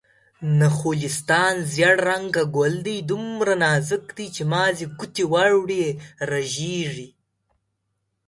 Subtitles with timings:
[0.59, 5.85] نخلستان: زيړ رنګه ګل دی، دومره نازک دی چې مازې ګوتې ور وړې
[6.31, 7.09] رژيږي